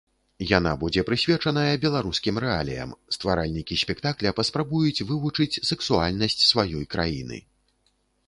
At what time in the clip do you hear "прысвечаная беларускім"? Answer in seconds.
1.09-2.39